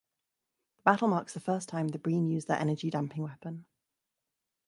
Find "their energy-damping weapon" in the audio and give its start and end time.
2.45-3.67